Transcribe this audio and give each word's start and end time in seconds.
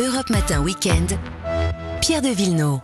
Europe 0.00 0.30
Matin 0.30 0.62
Weekend. 0.62 1.18
Pierre 2.00 2.22
de 2.22 2.28
Villeneuve. 2.28 2.78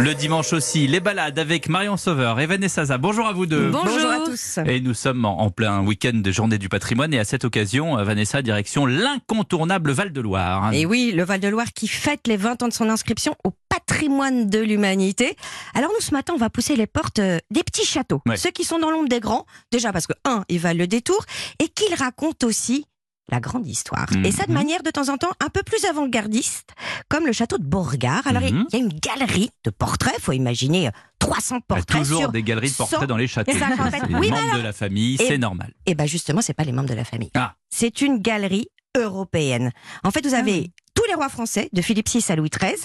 Le 0.00 0.14
dimanche 0.14 0.52
aussi, 0.52 0.88
les 0.88 0.98
balades 0.98 1.38
avec 1.38 1.68
Marion 1.68 1.96
Sauveur 1.96 2.40
et 2.40 2.46
Vanessa 2.46 2.84
Zaza. 2.84 2.98
Bonjour 2.98 3.24
à 3.28 3.32
vous 3.32 3.46
deux. 3.46 3.70
Bonjour, 3.70 4.10
à 4.10 4.18
tous. 4.26 4.58
Et 4.66 4.80
nous 4.80 4.94
sommes 4.94 5.24
en 5.24 5.48
plein 5.50 5.80
week-end 5.86 6.14
de 6.14 6.32
journée 6.32 6.58
du 6.58 6.68
patrimoine 6.68 7.14
et 7.14 7.20
à 7.20 7.24
cette 7.24 7.44
occasion, 7.44 7.96
euh, 7.96 8.02
Vanessa, 8.02 8.42
direction 8.42 8.84
l'incontournable 8.84 9.92
Val-de-Loire. 9.92 10.72
Et 10.72 10.86
oui, 10.86 11.12
le 11.14 11.22
Val-de-Loire 11.22 11.72
qui 11.72 11.86
fête 11.86 12.26
les 12.26 12.36
20 12.36 12.64
ans 12.64 12.68
de 12.68 12.72
son 12.72 12.88
inscription 12.88 13.36
au 13.44 13.52
patrimoine 13.86 14.48
de 14.48 14.58
l'humanité. 14.58 15.36
Alors 15.74 15.90
nous, 15.92 16.00
ce 16.00 16.12
matin, 16.12 16.32
on 16.34 16.38
va 16.38 16.50
pousser 16.50 16.76
les 16.76 16.86
portes 16.86 17.18
euh, 17.18 17.38
des 17.50 17.62
petits 17.62 17.84
châteaux. 17.86 18.22
Ouais. 18.26 18.36
Ceux 18.36 18.50
qui 18.50 18.64
sont 18.64 18.78
dans 18.78 18.90
l'ombre 18.90 19.08
des 19.08 19.20
grands. 19.20 19.46
Déjà 19.70 19.92
parce 19.92 20.06
que, 20.06 20.12
un, 20.24 20.44
ils 20.48 20.58
valent 20.58 20.78
le 20.78 20.86
détour 20.86 21.24
et 21.58 21.68
qu'ils 21.68 21.94
racontent 21.94 22.46
aussi 22.46 22.86
la 23.30 23.38
grande 23.40 23.66
histoire. 23.66 24.06
Et 24.24 24.32
ça 24.32 24.44
de 24.44 24.50
Mhm. 24.50 24.54
manière 24.58 24.82
de 24.82 24.90
temps 24.90 25.08
en 25.08 25.16
temps 25.16 25.30
un 25.40 25.48
peu 25.48 25.62
plus 25.62 25.84
avant-gardiste, 25.84 26.70
comme 27.08 27.24
le 27.24 27.32
château 27.32 27.56
de 27.56 27.64
Beauregard. 27.64 28.26
Alors 28.26 28.42
il 28.42 28.54
Mhm. 28.54 28.66
y 28.72 28.76
a 28.76 28.78
une 28.80 28.88
galerie 28.98 29.50
de 29.64 29.70
portraits, 29.70 30.20
faut 30.20 30.32
imaginer 30.32 30.88
euh, 30.88 30.90
300 31.20 31.56
Il 31.56 31.58
y 31.58 31.62
a 31.62 31.76
portraits 31.76 32.02
toujours 32.02 32.18
sur 32.20 32.32
des 32.32 32.42
galeries 32.42 32.70
de 32.70 32.74
portraits 32.76 33.00
100 33.00 33.06
dans 33.06 33.16
les 33.16 33.28
châteaux. 33.28 33.52
et 33.52 33.58
50. 33.58 34.08
Les 34.08 34.14
Oui, 34.16 34.30
membres 34.30 34.56
de 34.58 34.62
la 34.62 34.72
famille, 34.72 35.16
c'est 35.18 35.38
normal. 35.38 35.72
Et 35.86 35.94
ben 35.94 36.06
justement, 36.06 36.42
c'est 36.42 36.52
pas 36.52 36.64
les 36.64 36.72
membres 36.72 36.88
de 36.88 36.94
la 36.94 37.04
famille. 37.04 37.30
Ah. 37.34 37.54
C'est 37.70 38.00
une 38.02 38.18
galerie 38.18 38.66
européenne. 38.96 39.70
En 40.04 40.10
fait, 40.10 40.26
vous 40.26 40.34
avez 40.34 40.70
tous 41.02 41.08
les 41.08 41.14
rois 41.14 41.28
français, 41.28 41.68
de 41.72 41.82
Philippe 41.82 42.08
VI 42.08 42.24
à 42.28 42.36
Louis 42.36 42.50
XIII, 42.50 42.76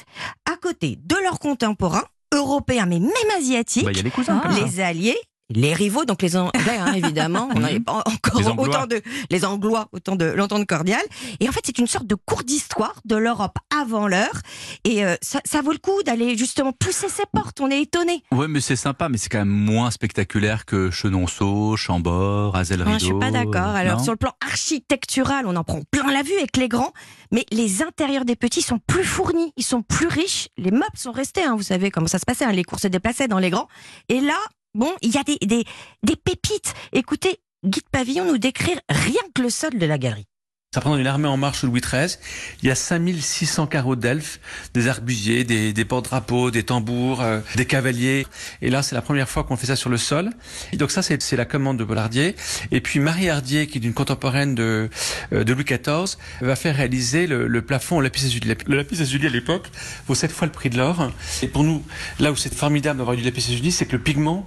à 0.51 0.55
côté 0.57 0.97
de 1.03 1.15
leurs 1.23 1.39
contemporains 1.39 2.05
européens, 2.33 2.85
mais 2.87 2.99
même 2.99 3.11
asiatiques, 3.37 3.85
Bah, 3.85 3.91
Il 3.91 3.97
y 3.97 3.99
a 3.99 4.03
les 4.03 4.11
cousins. 4.11 4.39
comme 4.39 4.53
ça. 4.53 4.59
les 4.65 4.79
alliés. 4.79 5.17
Les 5.49 5.73
rivaux, 5.73 6.03
donc 6.03 6.21
les 6.21 6.35
anglais, 6.35 6.77
hein, 6.77 6.91
évidemment, 6.93 7.47
on 7.55 7.65
est 7.65 7.79
pas 7.79 7.93
encore 8.05 8.59
autant 8.59 8.85
de 8.85 9.01
les 9.29 9.45
anglois, 9.45 9.87
autant 9.93 10.17
de 10.17 10.25
l'entente 10.25 10.65
cordiale. 10.65 11.05
Et 11.39 11.47
en 11.47 11.53
fait, 11.53 11.61
c'est 11.65 11.77
une 11.77 11.87
sorte 11.87 12.05
de 12.05 12.15
cours 12.15 12.43
d'histoire 12.43 12.95
de 13.05 13.15
l'Europe 13.15 13.57
avant 13.73 14.09
l'heure. 14.09 14.41
Et 14.83 15.05
euh, 15.05 15.15
ça, 15.21 15.39
ça 15.45 15.61
vaut 15.61 15.71
le 15.71 15.77
coup 15.77 16.03
d'aller 16.03 16.37
justement 16.37 16.73
pousser 16.73 17.07
ses 17.07 17.23
portes. 17.31 17.61
On 17.61 17.71
est 17.71 17.81
étonné. 17.81 18.23
Ouais, 18.33 18.49
mais 18.49 18.59
c'est 18.59 18.75
sympa, 18.75 19.07
mais 19.07 19.17
c'est 19.17 19.29
quand 19.29 19.37
même 19.37 19.47
moins 19.47 19.89
spectaculaire 19.89 20.65
que 20.65 20.91
Chenonceau, 20.91 21.77
Chambord, 21.77 22.57
Azel 22.57 22.81
Rideau. 22.81 22.95
Ah, 22.95 22.99
je 22.99 23.05
suis 23.05 23.19
pas 23.19 23.31
d'accord. 23.31 23.75
Alors 23.75 23.99
non 23.99 24.03
sur 24.03 24.11
le 24.11 24.17
plan 24.17 24.33
architectural, 24.45 25.45
on 25.47 25.55
en 25.55 25.63
prend 25.63 25.81
plein 25.91 26.11
la 26.11 26.23
vue 26.23 26.35
avec 26.37 26.57
les 26.57 26.67
grands, 26.67 26.91
mais 27.31 27.45
les 27.51 27.81
intérieurs 27.83 28.25
des 28.25 28.35
petits 28.35 28.61
sont 28.61 28.79
plus 28.79 29.05
fournis, 29.05 29.53
ils 29.55 29.63
sont 29.63 29.81
plus 29.81 30.07
riches. 30.07 30.49
Les 30.57 30.71
meubles 30.71 30.85
sont 30.95 31.11
restés, 31.11 31.43
hein, 31.43 31.55
vous 31.55 31.63
savez 31.63 31.89
comment 31.89 32.07
ça 32.07 32.19
se 32.19 32.25
passait, 32.25 32.45
hein, 32.45 32.51
les 32.51 32.63
cours 32.63 32.79
se 32.79 32.87
déplaçaient 32.87 33.27
dans 33.27 33.39
les 33.39 33.49
grands. 33.49 33.67
Et 34.09 34.19
là, 34.19 34.37
bon, 34.77 34.93
il 35.01 35.13
y 35.13 35.17
a 35.17 35.23
des, 35.23 35.37
des, 35.41 36.15
pépites. 36.15 36.73
Écoutez, 36.93 37.39
Guy 37.65 37.81
de 37.81 37.89
Pavillon 37.91 38.25
nous 38.25 38.37
décrire 38.37 38.79
rien 38.87 39.21
que 39.33 39.41
le 39.41 39.49
sol 39.49 39.77
de 39.77 39.85
la 39.85 39.97
galerie. 39.97 40.27
Ça 40.75 40.81
prend 40.81 40.97
une 40.97 41.07
armée 41.07 41.29
en 41.29 41.37
marche 41.37 41.61
sous 41.61 41.67
Louis 41.67 41.79
XIII. 41.79 42.17
Il 42.61 42.67
y 42.67 42.71
a 42.71 42.75
5600 42.75 43.67
carreaux 43.67 43.95
d'elfes, 43.95 44.41
des 44.73 44.89
arbusiers, 44.89 45.45
des, 45.45 45.71
des 45.71 45.85
porte-drapeaux, 45.85 46.51
des 46.51 46.63
tambours, 46.63 47.21
euh, 47.21 47.39
des 47.55 47.65
cavaliers. 47.65 48.27
Et 48.61 48.69
là, 48.69 48.83
c'est 48.83 48.93
la 48.93 49.01
première 49.01 49.29
fois 49.29 49.45
qu'on 49.45 49.55
fait 49.55 49.67
ça 49.67 49.77
sur 49.77 49.89
le 49.89 49.95
sol. 49.95 50.29
Et 50.73 50.77
donc 50.77 50.91
ça, 50.91 51.01
c'est 51.01 51.35
la 51.37 51.45
commande 51.45 51.79
de 51.79 51.85
Bollardier. 51.85 52.35
Et 52.71 52.81
puis 52.81 52.99
Marie 52.99 53.29
Hardier, 53.29 53.67
qui 53.67 53.77
est 53.77 53.81
une 53.81 53.93
contemporaine 53.93 54.55
de, 54.55 54.89
euh, 55.31 55.45
de 55.45 55.53
Louis 55.53 55.63
XIV, 55.63 56.17
va 56.41 56.55
faire 56.57 56.75
réaliser 56.75 57.27
le, 57.27 57.47
le 57.47 57.61
plafond 57.61 57.97
au 57.97 58.01
lapis 58.01 58.23
lazuli. 58.23 58.53
Le 58.67 58.75
lapis 58.75 58.97
lazuli, 58.97 59.25
à 59.25 59.29
l'époque, 59.29 59.71
vaut 60.05 60.15
sept 60.15 60.33
fois 60.33 60.47
le 60.47 60.53
prix 60.53 60.69
de 60.69 60.77
l'or. 60.77 61.11
Et 61.41 61.47
pour 61.47 61.63
nous, 61.63 61.81
là 62.19 62.33
où 62.33 62.35
c'est 62.35 62.53
formidable 62.53 62.97
d'avoir 62.97 63.15
du 63.15 63.23
lapis 63.23 63.49
lazuli, 63.49 63.71
c'est 63.71 63.85
que 63.85 63.95
le 63.95 64.03
pigment 64.03 64.43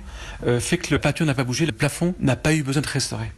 euh, 0.47 0.61
fait 0.61 0.77
que 0.77 0.93
le 0.93 1.01
peinture 1.01 1.25
n'a 1.25 1.35
pas 1.35 1.45
bougé, 1.45 1.65
le 1.65 1.73
plafond 1.73 2.15
n'a 2.21 2.37
pas 2.37 2.53
eu 2.53 2.63
besoin 2.63 2.83
de 2.83 2.89
restaurer. 2.89 3.33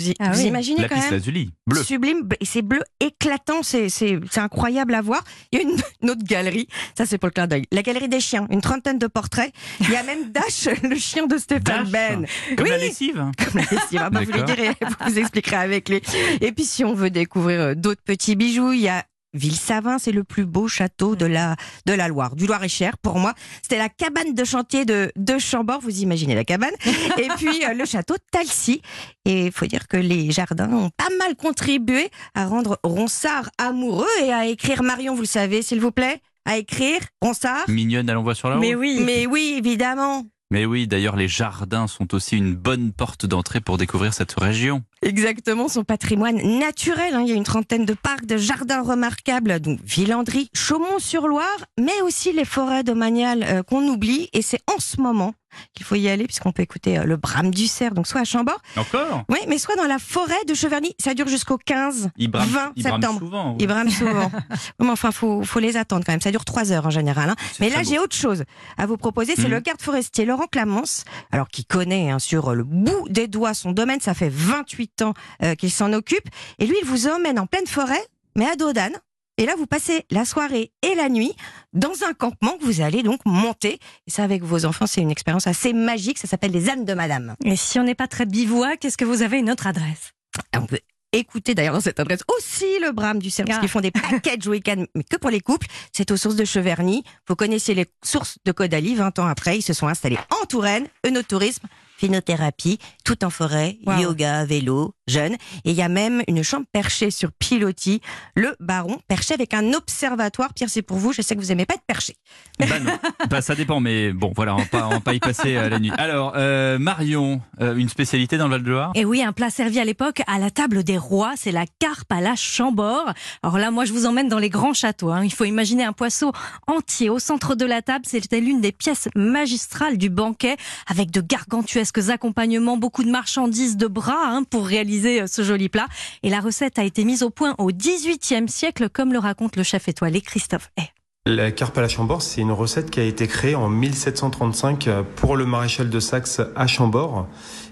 Vous, 0.00 0.12
Ah 0.18 0.30
vous 0.32 0.40
oui. 0.40 0.46
imaginez 0.46 0.76
quand 0.88 0.94
Lapis 0.94 1.00
même? 1.00 1.10
Lazuli, 1.12 1.50
bleu. 1.66 1.82
Sublime, 1.82 2.28
et 2.40 2.44
c'est 2.44 2.62
bleu 2.62 2.80
éclatant, 3.00 3.62
c'est 3.62 3.88
c'est- 3.88 4.18
c'est 4.30 4.40
incroyable 4.40 4.94
à 4.94 5.00
voir. 5.02 5.22
Il 5.52 5.58
y 5.58 5.62
a 5.62 5.64
une, 5.64 5.76
une 6.02 6.10
autre 6.10 6.24
galerie, 6.24 6.68
ça 6.96 7.06
c'est 7.06 7.18
pour 7.18 7.26
le 7.28 7.32
clin 7.32 7.46
d'œil. 7.46 7.64
La 7.72 7.82
galerie 7.82 8.08
des 8.08 8.20
chiens, 8.20 8.46
une 8.50 8.60
trentaine 8.60 8.98
de 8.98 9.06
portraits. 9.06 9.52
Il 9.80 9.90
y 9.90 9.96
a 9.96 10.02
même 10.02 10.30
Dash, 10.30 10.68
le 10.82 10.96
chien 10.96 11.26
de 11.26 11.36
Stéphane. 11.38 11.88
Ben. 11.90 12.26
Comme 12.56 12.64
Oui. 12.64 12.70
la 12.70 12.78
lessive. 12.78 13.14
Comme 13.36 13.60
la 13.62 13.62
lessive, 13.70 14.00
ah 14.02 14.10
bah, 14.10 14.20
vous 14.24 14.42
direz, 14.44 14.70
vous 14.80 14.94
vous 15.10 15.18
expliquerez 15.18 15.56
avec 15.56 15.88
les. 15.88 16.02
Et 16.40 16.52
puis 16.52 16.64
si 16.64 16.84
on 16.84 16.94
veut 16.94 17.10
découvrir 17.10 17.60
euh, 17.60 17.74
d'autres 17.74 18.02
petits 18.02 18.36
bijoux, 18.36 18.72
il 18.72 18.80
y 18.80 18.88
a 18.88 19.04
Ville-Savin, 19.38 19.98
c'est 19.98 20.12
le 20.12 20.24
plus 20.24 20.44
beau 20.44 20.68
château 20.68 21.16
de 21.16 21.26
la, 21.26 21.56
de 21.86 21.92
la 21.92 22.08
Loire, 22.08 22.36
du 22.36 22.46
Loir-et-Cher. 22.46 22.98
Pour 22.98 23.18
moi, 23.18 23.34
c'était 23.62 23.78
la 23.78 23.88
cabane 23.88 24.34
de 24.34 24.44
chantier 24.44 24.84
de, 24.84 25.10
de 25.16 25.38
Chambord, 25.38 25.80
vous 25.80 26.00
imaginez 26.00 26.34
la 26.34 26.44
cabane. 26.44 26.74
Et 27.18 27.28
puis 27.36 27.64
euh, 27.64 27.72
le 27.74 27.84
château 27.84 28.14
de 28.14 28.22
Talcy. 28.30 28.82
Et 29.24 29.46
il 29.46 29.52
faut 29.52 29.66
dire 29.66 29.88
que 29.88 29.96
les 29.96 30.30
jardins 30.30 30.72
ont 30.72 30.90
pas 30.90 31.08
mal 31.18 31.36
contribué 31.36 32.10
à 32.34 32.46
rendre 32.46 32.78
Ronsard 32.82 33.50
amoureux 33.58 34.06
et 34.22 34.32
à 34.32 34.46
écrire 34.46 34.82
Marion, 34.82 35.14
vous 35.14 35.22
le 35.22 35.26
savez, 35.26 35.62
s'il 35.62 35.80
vous 35.80 35.92
plaît, 35.92 36.20
à 36.44 36.56
écrire 36.56 37.00
Ronsard. 37.20 37.68
Mignonne 37.68 38.08
à 38.08 38.14
l'envoi 38.14 38.34
sur 38.34 38.48
la 38.48 38.56
route. 38.56 38.64
Mais 38.64 38.74
oui. 38.74 39.00
Mais 39.04 39.26
oui, 39.26 39.56
évidemment. 39.58 40.24
Mais 40.50 40.64
oui, 40.64 40.86
d'ailleurs, 40.86 41.16
les 41.16 41.28
jardins 41.28 41.86
sont 41.86 42.14
aussi 42.14 42.36
une 42.36 42.54
bonne 42.54 42.92
porte 42.92 43.26
d'entrée 43.26 43.60
pour 43.60 43.76
découvrir 43.76 44.14
cette 44.14 44.32
région. 44.32 44.82
Exactement, 45.02 45.68
son 45.68 45.84
patrimoine 45.84 46.40
naturel. 46.58 47.14
hein. 47.14 47.20
Il 47.22 47.28
y 47.28 47.32
a 47.32 47.36
une 47.36 47.44
trentaine 47.44 47.84
de 47.84 47.92
parcs, 47.92 48.24
de 48.24 48.38
jardins 48.38 48.82
remarquables, 48.82 49.60
donc 49.60 49.78
Villandry, 49.84 50.48
Chaumont-sur-Loire, 50.54 51.66
mais 51.78 52.00
aussi 52.02 52.32
les 52.32 52.46
forêts 52.46 52.82
domaniales 52.82 53.44
euh, 53.46 53.62
qu'on 53.62 53.86
oublie. 53.88 54.30
Et 54.32 54.40
c'est 54.40 54.60
en 54.74 54.78
ce 54.80 55.00
moment 55.02 55.34
qu'il 55.74 55.84
faut 55.86 55.94
y 55.94 56.08
aller, 56.08 56.24
puisqu'on 56.26 56.52
peut 56.52 56.62
écouter 56.62 56.98
euh, 56.98 57.04
le 57.04 57.16
brame 57.16 57.50
du 57.50 57.66
cerf, 57.66 57.92
donc 57.94 58.06
soit 58.06 58.20
à 58.20 58.24
Chambord, 58.24 58.60
Encore? 58.76 59.24
Oui, 59.28 59.38
mais 59.48 59.58
soit 59.58 59.76
dans 59.76 59.86
la 59.86 59.98
forêt 59.98 60.44
de 60.46 60.54
Cheverny. 60.54 60.94
Ça 61.02 61.14
dure 61.14 61.28
jusqu'au 61.28 61.58
15 61.58 62.10
Il 62.16 62.28
brame, 62.30 62.48
20 62.48 62.72
il 62.76 62.82
brame 62.82 63.00
septembre. 63.00 63.18
souvent. 63.20 63.50
ouais. 63.50 63.56
Ils 63.60 63.66
brament 63.66 63.90
souvent. 63.90 64.30
Mais 64.80 64.88
enfin, 64.90 65.10
faut, 65.12 65.42
faut 65.42 65.58
les 65.60 65.76
attendre 65.76 66.04
quand 66.04 66.12
même. 66.12 66.20
Ça 66.20 66.30
dure 66.30 66.44
trois 66.44 66.72
heures 66.72 66.86
en 66.86 66.90
général. 66.90 67.30
hein. 67.30 67.36
Mais 67.60 67.68
là, 67.70 67.82
j'ai 67.82 67.98
autre 67.98 68.16
chose 68.16 68.44
à 68.76 68.86
vous 68.86 68.96
proposer. 68.96 69.34
C'est 69.36 69.42
Mhm. 69.44 69.50
le 69.50 69.60
garde 69.60 69.80
forestier 69.82 70.24
Laurent 70.24 70.46
Clamence, 70.50 71.04
alors 71.32 71.48
qui 71.48 71.64
connaît 71.64 72.10
hein, 72.10 72.18
sur 72.18 72.54
le 72.54 72.64
bout 72.64 73.08
des 73.08 73.26
doigts 73.28 73.54
son 73.54 73.72
domaine. 73.72 74.00
Ça 74.00 74.14
fait 74.14 74.30
28 74.30 75.02
ans 75.02 75.14
euh, 75.42 75.54
qu'il 75.54 75.70
s'en 75.70 75.92
occupe. 75.92 76.28
Et 76.58 76.66
lui, 76.66 76.76
il 76.82 76.86
vous 76.86 77.08
emmène 77.08 77.38
en 77.38 77.46
pleine 77.46 77.66
forêt, 77.66 78.02
mais 78.36 78.46
à 78.46 78.56
Dodane. 78.56 78.96
Et 79.38 79.46
là, 79.46 79.54
vous 79.56 79.66
passez 79.66 80.04
la 80.10 80.24
soirée 80.24 80.72
et 80.82 80.94
la 80.96 81.08
nuit 81.08 81.32
dans 81.72 81.92
un 82.04 82.12
campement 82.12 82.58
que 82.58 82.64
vous 82.64 82.80
allez 82.80 83.02
donc 83.04 83.20
monter. 83.24 83.78
Et 84.06 84.10
ça, 84.10 84.24
avec 84.24 84.42
vos 84.42 84.64
enfants, 84.64 84.86
c'est 84.88 85.00
une 85.00 85.12
expérience 85.12 85.46
assez 85.46 85.72
magique. 85.72 86.18
Ça 86.18 86.26
s'appelle 86.26 86.50
les 86.50 86.68
ânes 86.68 86.84
de 86.84 86.92
madame. 86.94 87.34
Et 87.44 87.54
si 87.56 87.78
on 87.78 87.84
n'est 87.84 87.94
pas 87.94 88.08
très 88.08 88.26
bivouac, 88.26 88.84
est-ce 88.84 88.98
que 88.98 89.04
vous 89.04 89.22
avez 89.22 89.38
une 89.38 89.50
autre 89.50 89.68
adresse? 89.68 90.12
On 90.56 90.66
peut 90.66 90.80
écouter 91.12 91.54
d'ailleurs 91.54 91.72
dans 91.74 91.80
cette 91.80 92.00
adresse 92.00 92.20
aussi 92.36 92.66
le 92.82 92.90
brame 92.92 93.18
du 93.20 93.30
Ah. 93.48 93.58
qu'ils 93.60 93.68
font 93.68 93.80
des 93.80 93.90
packages 93.92 94.46
week-end, 94.48 94.84
mais 94.94 95.04
que 95.04 95.16
pour 95.16 95.30
les 95.30 95.40
couples. 95.40 95.68
C'est 95.92 96.10
aux 96.10 96.16
sources 96.16 96.36
de 96.36 96.44
Cheverny. 96.44 97.04
Vous 97.28 97.36
connaissez 97.36 97.74
les 97.74 97.86
sources 98.04 98.38
de 98.44 98.50
Caudalie. 98.52 98.96
20 98.96 99.20
ans 99.20 99.26
après, 99.26 99.56
ils 99.58 99.62
se 99.62 99.72
sont 99.72 99.86
installés 99.86 100.18
en 100.42 100.46
Touraine, 100.46 100.86
œnotourisme, 101.06 101.66
phénothérapie, 101.96 102.78
tout 103.04 103.24
en 103.24 103.30
forêt, 103.30 103.78
Wow. 103.86 103.98
yoga, 104.00 104.44
vélo, 104.44 104.94
jeune. 105.08 105.34
Et 105.64 105.70
il 105.70 105.74
y 105.74 105.82
a 105.82 105.88
même 105.88 106.22
une 106.28 106.42
chambre 106.42 106.66
perchée 106.72 107.10
sur 107.10 107.32
pilotis, 107.32 108.00
le 108.34 108.54
baron, 108.60 108.98
perché 109.08 109.34
avec 109.34 109.54
un 109.54 109.72
observatoire. 109.72 110.54
Pierre, 110.54 110.70
c'est 110.70 110.82
pour 110.82 110.98
vous. 110.98 111.12
Je 111.12 111.22
sais 111.22 111.34
que 111.34 111.40
vous 111.40 111.52
aimez 111.52 111.66
pas 111.66 111.74
être 111.74 111.86
perché. 111.86 112.14
Bah 112.58 112.78
non, 112.80 112.92
bah 113.30 113.40
ça 113.40 113.54
dépend, 113.54 113.80
mais 113.80 114.12
bon, 114.12 114.32
voilà, 114.34 114.54
on 114.54 114.58
va 114.58 114.64
pas, 114.64 114.86
on 114.86 114.90
va 114.90 115.00
pas 115.00 115.14
y 115.14 115.20
passer 115.20 115.56
euh, 115.56 115.68
la 115.68 115.78
nuit. 115.78 115.92
Alors, 115.96 116.32
euh, 116.36 116.78
Marion, 116.78 117.40
euh, 117.60 117.76
une 117.76 117.88
spécialité 117.88 118.36
dans 118.36 118.46
le 118.46 118.52
Val-de-Loire? 118.52 118.92
Et 118.94 119.04
oui, 119.04 119.22
un 119.22 119.32
plat 119.32 119.50
servi 119.50 119.78
à 119.78 119.84
l'époque 119.84 120.22
à 120.26 120.38
la 120.38 120.50
table 120.50 120.84
des 120.84 120.98
rois, 120.98 121.34
c'est 121.36 121.52
la 121.52 121.64
carpe 121.78 122.10
à 122.10 122.20
la 122.20 122.34
Chambord. 122.36 123.12
Alors 123.42 123.58
là, 123.58 123.70
moi, 123.70 123.84
je 123.84 123.92
vous 123.92 124.06
emmène 124.06 124.28
dans 124.28 124.38
les 124.38 124.50
grands 124.50 124.74
châteaux. 124.74 125.10
hein. 125.10 125.24
Il 125.24 125.32
faut 125.32 125.44
imaginer 125.44 125.84
un 125.84 125.92
poisson 125.92 126.32
entier 126.66 127.10
au 127.10 127.18
centre 127.18 127.54
de 127.54 127.64
la 127.64 127.82
table. 127.82 128.04
C'était 128.06 128.40
l'une 128.40 128.60
des 128.60 128.72
pièces 128.72 129.08
magistrales 129.14 129.98
du 129.98 130.10
banquet, 130.10 130.56
avec 130.86 131.10
de 131.10 131.20
gargantuesques 131.20 132.08
accompagnements, 132.08 132.76
beaucoup 132.76 133.04
de 133.04 133.10
marchandises, 133.10 133.76
de 133.76 133.86
bras 133.86 134.26
hein, 134.26 134.42
pour 134.42 134.66
réaliser 134.66 134.97
euh, 135.06 135.26
ce 135.26 135.42
joli 135.42 135.68
plat. 135.68 135.86
Et 136.22 136.30
la 136.30 136.40
recette 136.40 136.78
a 136.78 136.84
été 136.84 137.04
mise 137.04 137.22
au 137.22 137.30
point 137.30 137.54
au 137.58 137.70
XVIIIe 137.70 138.48
siècle, 138.48 138.88
comme 138.88 139.12
le 139.12 139.18
raconte 139.18 139.56
le 139.56 139.62
chef 139.62 139.88
étoilé 139.88 140.20
Christophe 140.20 140.70
Hay. 140.76 140.90
La 141.26 141.50
carpe 141.50 141.76
à 141.76 141.82
la 141.82 141.88
Chambord, 141.88 142.22
c'est 142.22 142.40
une 142.40 142.52
recette 142.52 142.90
qui 142.90 143.00
a 143.00 143.02
été 143.02 143.26
créée 143.26 143.54
en 143.54 143.68
1735 143.68 144.88
pour 145.16 145.36
le 145.36 145.44
maréchal 145.44 145.90
de 145.90 146.00
Saxe 146.00 146.40
à 146.56 146.66
Chambord. 146.66 147.26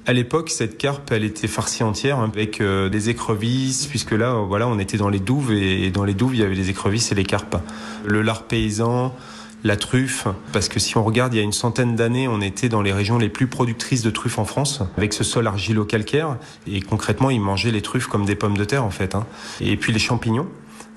À 0.04 0.12
l'époque, 0.12 0.50
cette 0.50 0.76
carpe, 0.76 1.10
elle 1.10 1.24
était 1.24 1.48
farcie 1.48 1.82
entière 1.82 2.20
avec 2.20 2.60
euh, 2.60 2.90
des 2.90 3.08
écrevisses, 3.08 3.86
puisque 3.86 4.12
là, 4.12 4.34
voilà, 4.46 4.68
on 4.68 4.78
était 4.78 4.98
dans 4.98 5.08
les 5.08 5.20
douves 5.20 5.52
et 5.52 5.90
dans 5.90 6.04
les 6.04 6.12
douves, 6.12 6.34
il 6.34 6.40
y 6.42 6.44
avait 6.44 6.54
les 6.54 6.68
écrevisses 6.68 7.12
et 7.12 7.14
les 7.14 7.24
carpes. 7.24 7.56
Le 8.04 8.20
lard 8.20 8.42
paysan, 8.42 9.14
la 9.66 9.76
truffe, 9.76 10.26
parce 10.52 10.68
que 10.68 10.80
si 10.80 10.96
on 10.96 11.04
regarde, 11.04 11.34
il 11.34 11.36
y 11.36 11.40
a 11.40 11.42
une 11.42 11.52
centaine 11.52 11.96
d'années, 11.96 12.28
on 12.28 12.40
était 12.40 12.68
dans 12.68 12.82
les 12.82 12.92
régions 12.92 13.18
les 13.18 13.28
plus 13.28 13.46
productrices 13.46 14.02
de 14.02 14.10
truffes 14.10 14.38
en 14.38 14.44
France, 14.44 14.82
avec 14.96 15.12
ce 15.12 15.24
sol 15.24 15.46
argilo-calcaire, 15.46 16.36
et 16.66 16.80
concrètement, 16.80 17.30
ils 17.30 17.40
mangeaient 17.40 17.72
les 17.72 17.82
truffes 17.82 18.06
comme 18.06 18.24
des 18.24 18.36
pommes 18.36 18.56
de 18.56 18.64
terre, 18.64 18.84
en 18.84 18.90
fait. 18.90 19.14
hein. 19.14 19.26
Et 19.60 19.76
puis 19.76 19.92
les 19.92 19.98
champignons. 19.98 20.48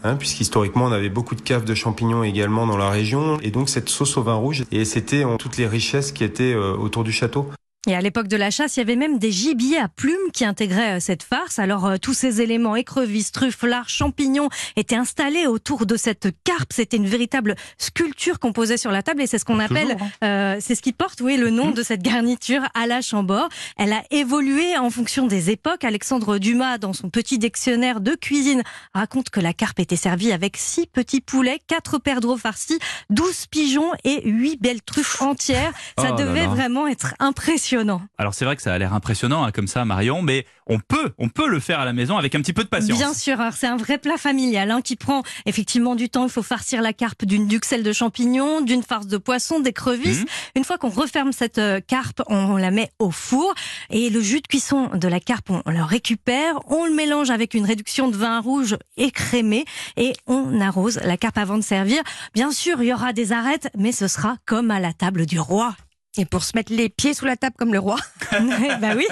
Hein, 0.01 0.16
puisqu'historiquement 0.16 0.86
on 0.86 0.94
avait 0.94 1.10
beaucoup 1.10 1.36
de 1.36 1.42
caves 1.42 1.66
de 1.66 1.75
champignons 1.75 2.24
également 2.24 2.66
dans 2.66 2.77
la 2.77 2.89
région 2.89 3.38
et 3.42 3.51
donc 3.51 3.68
cette 3.68 3.89
sauce 3.89 4.16
au 4.16 4.24
vin 4.24 4.36
rouge 4.36 4.63
et 4.72 4.86
c'était 4.86 5.25
toutes 5.38 5.57
les 5.57 5.68
richesses 5.68 6.13
qui 6.13 6.24
étaient 6.24 6.54
euh, 6.54 6.74
autour 6.74 7.04
du 7.04 7.12
château. 7.12 7.50
Et 7.87 7.95
à 7.95 8.01
l'époque 8.01 8.27
de 8.27 8.35
la 8.35 8.51
chasse, 8.51 8.75
il 8.75 8.81
y 8.81 8.83
avait 8.83 8.97
même 8.97 9.19
des 9.19 9.31
gibiers 9.31 9.77
à 9.79 9.87
plumes 9.87 10.31
qui 10.33 10.43
intégraient 10.43 10.97
euh, 10.97 10.99
cette 10.99 11.23
farce. 11.23 11.59
Alors 11.59 11.85
euh, 11.85 11.95
tous 11.97 12.13
ces 12.13 12.41
éléments, 12.41 12.75
écrevisses, 12.75 13.31
truffes, 13.31 13.63
lards, 13.63 13.87
champignons, 13.87 14.49
étaient 14.75 14.97
installés 14.97 15.47
autour 15.47 15.85
de 15.85 15.95
cette 15.95 16.27
carpe. 16.43 16.73
C'était 16.73 16.97
une 16.97 17.07
véritable 17.07 17.55
sculpture 17.77 18.39
qu'on 18.39 18.51
posait 18.51 18.75
sur 18.75 18.91
la 18.91 19.01
table 19.01 19.21
et 19.21 19.27
c'est 19.27 19.39
ce 19.39 19.45
qu'on 19.45 19.59
appelle, 19.59 19.95
hein. 20.21 20.25
euh, 20.25 20.57
c'est 20.59 20.75
ce 20.75 20.81
qui 20.81 20.91
porte, 20.91 21.21
oui, 21.21 21.37
le 21.37 21.51
nom 21.51 21.71
de 21.71 21.81
cette 21.81 22.03
garniture 22.03 22.63
à 22.73 22.85
la 22.85 22.99
Chambord. 22.99 23.47
Elle 23.77 23.93
a 23.93 24.03
évolué 24.11 24.77
en 24.77 24.89
fonction 24.89 25.25
des 25.25 25.49
époques. 25.49 25.85
Alexandre 25.85 26.37
Dumas, 26.37 26.79
dans 26.79 26.91
son 26.91 27.09
petit 27.09 27.39
dictionnaire 27.39 28.01
de 28.01 28.13
cuisine, 28.13 28.61
raconte 28.93 29.29
que 29.29 29.39
la 29.39 29.53
carpe 29.53 29.79
était 29.79 29.95
servie 29.95 30.33
avec 30.33 30.57
six 30.57 30.85
petits 30.85 31.21
poulets, 31.21 31.59
quatre 31.67 31.97
perdreaux 31.97 32.37
farcis, 32.37 32.77
douze 33.09 33.45
pigeons 33.49 33.91
et 34.03 34.29
huit 34.29 34.61
belles 34.61 34.81
truffes 34.81 35.21
entières. 35.21 35.71
Ça 35.97 36.09
Oh 36.09 36.15
là 36.17 36.25
devait 36.25 36.41
là. 36.41 36.47
vraiment 36.47 36.85
être 36.85 37.13
impressionnant. 37.19 37.69
Alors 38.18 38.33
c'est 38.33 38.45
vrai 38.45 38.56
que 38.56 38.62
ça 38.62 38.74
a 38.74 38.77
l'air 38.77 38.94
impressionnant 38.94 39.44
hein, 39.44 39.51
comme 39.51 39.68
ça, 39.68 39.86
Marion, 39.86 40.21
mais 40.21 40.45
on 40.68 40.80
peut, 40.80 41.12
on 41.18 41.30
peut 41.30 41.48
le 41.48 41.60
faire 41.60 41.80
à 41.80 41.86
la 41.86 41.94
maison 41.94 42.18
avec 42.18 42.36
un 42.36 42.42
petit 42.42 42.54
peu 42.54 42.63
de 42.63 42.69
patience. 42.69 42.98
Bien 42.98 43.13
sûr, 43.13 43.38
c'est 43.54 43.68
un 43.68 43.77
vrai 43.77 43.98
plat 43.98 44.18
familial 44.18 44.71
hein, 44.71 44.81
qui 44.81 44.95
prend 44.95 45.24
effectivement 45.45 45.95
du 45.95 46.10
temps. 46.10 46.24
Il 46.24 46.30
faut 46.30 46.44
farcir 46.44 46.81
la 46.81 46.94
carpe 46.94 47.25
d'une 47.25 47.48
duxelle 47.48 47.83
de 47.83 47.92
champignons, 47.92 48.62
d'une 48.62 48.83
farce 48.83 49.07
de 49.07 49.18
poisson, 49.18 49.60
d'écrevisses. 49.60 50.21
Mhm. 50.21 50.25
Une 50.57 50.63
fois 50.63 50.77
qu'on 50.77 50.89
referme 50.89 51.31
cette 51.31 51.57
euh, 51.57 51.80
carpe, 51.86 52.21
on 52.27 52.57
la 52.57 52.71
met 52.71 52.92
au 53.00 53.12
four 53.12 53.54
et 53.89 54.10
le 54.10 54.22
jus 54.22 54.42
de 54.42 54.48
cuisson 54.48 54.89
de 54.94 55.07
la 55.07 55.19
carpe, 55.19 55.50
on, 55.50 55.62
on 55.65 55.72
le 55.72 55.83
récupère, 55.83 56.60
on 56.68 56.86
le 56.86 56.94
mélange 56.94 57.30
avec 57.30 57.54
une 57.54 57.65
réduction 57.65 58.10
de 58.10 58.15
vin 58.15 58.39
rouge 58.39 58.77
écrémé 58.98 59.65
et 59.98 60.13
on 60.27 60.62
arrose 60.62 61.00
la 61.04 61.18
carpe 61.18 61.38
avant 61.38 61.57
de 61.57 61.63
servir. 61.63 62.01
Bien 62.33 62.51
sûr, 62.51 62.81
il 62.81 62.88
y 62.88 62.94
aura 62.94 63.13
des 63.13 63.31
arêtes, 63.31 63.69
mais 63.77 63.92
ce 63.92 64.07
sera 64.07 64.38
comme 64.45 64.72
à 64.72 64.80
la 64.80 64.94
table 64.94 65.25
du 65.25 65.39
roi. 65.39 65.75
Et 66.17 66.25
pour 66.25 66.44
se 66.44 66.51
mettre 66.56 66.73
les 66.73 66.89
pieds 66.89 67.13
sous 67.13 67.25
la 67.25 67.38
table 67.38 67.56
comme 67.57 67.73
le 67.73 67.79
roi. 67.79 67.97
bah 68.31 68.94
oui. 68.95 69.07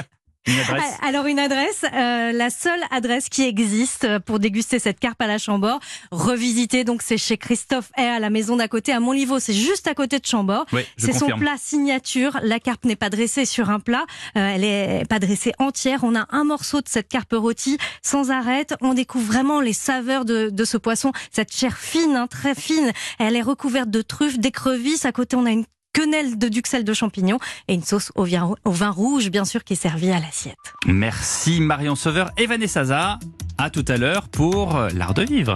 Une 0.47 0.55
Ah, 0.69 1.07
Alors 1.07 1.25
une 1.25 1.39
adresse, 1.39 1.83
euh, 1.93 2.31
la 2.31 2.49
seule 2.49 2.79
adresse 2.89 3.27
qui 3.27 3.43
existe 3.43 4.05
euh, 4.05 4.19
pour 4.19 4.39
déguster 4.39 4.79
cette 4.79 4.97
carpe 4.97 5.21
à 5.21 5.27
la 5.27 5.37
Chambord, 5.37 5.79
revisiter 6.11 6.85
donc 6.85 7.01
c'est 7.01 7.17
chez 7.17 7.37
Christophe 7.37 7.91
Hay 7.97 8.07
à 8.07 8.19
la 8.19 8.29
maison 8.29 8.55
d'à 8.55 8.69
côté 8.69 8.93
à 8.93 9.01
Montlivaud, 9.01 9.39
c'est 9.39 9.53
juste 9.53 9.87
à 9.87 9.93
côté 9.93 10.19
de 10.19 10.25
Chambord. 10.25 10.65
Oui, 10.71 10.85
C'est 10.97 11.11
son 11.11 11.27
plat 11.27 11.55
signature. 11.57 12.39
La 12.43 12.61
carpe 12.61 12.85
n'est 12.85 12.95
pas 12.95 13.09
dressée 13.09 13.45
sur 13.45 13.69
un 13.69 13.81
plat, 13.81 14.05
euh, 14.37 14.53
elle 14.55 14.63
est 14.63 15.03
pas 15.09 15.19
dressée 15.19 15.51
entière. 15.59 15.99
On 16.03 16.15
a 16.15 16.25
un 16.29 16.45
morceau 16.45 16.79
de 16.79 16.87
cette 16.87 17.09
carpe 17.09 17.33
rôtie 17.33 17.77
sans 18.01 18.31
arête. 18.31 18.73
On 18.79 18.93
découvre 18.93 19.25
vraiment 19.25 19.59
les 19.59 19.73
saveurs 19.73 20.23
de, 20.23 20.49
de 20.49 20.65
ce 20.65 20.77
poisson, 20.77 21.11
cette 21.29 21.53
chair 21.53 21.77
fine, 21.77 22.15
hein, 22.15 22.27
très 22.27 22.55
fine. 22.55 22.93
Elle 23.19 23.35
est 23.35 23.41
recouverte 23.41 23.89
de 23.89 24.01
truffes, 24.01 24.39
d'écrevisses. 24.39 25.05
À 25.05 25.11
côté, 25.11 25.35
on 25.35 25.45
a 25.45 25.51
une 25.51 25.65
quenelle 25.97 26.37
de 26.37 26.47
duxelles 26.47 26.83
de 26.83 26.93
champignons 26.93 27.39
et 27.67 27.73
une 27.73 27.83
sauce 27.83 28.11
au 28.13 28.23
vin, 28.23 28.89
rouge, 28.91 29.31
bien 29.31 29.45
sûr, 29.45 29.63
qui 29.63 29.73
est 29.73 29.81
servie 29.81 30.11
à 30.11 30.19
l'assiette. 30.19 30.57
Merci 30.85 31.59
Marion 31.59 31.95
Sauveur 31.95 32.29
et 32.37 32.45
Vanessa. 32.45 33.17
À 33.57 33.69
tout 33.71 33.85
à 33.87 33.97
l'heure 33.97 34.29
pour 34.29 34.79
l'art 34.93 35.15
de 35.15 35.23
vivre. 35.23 35.55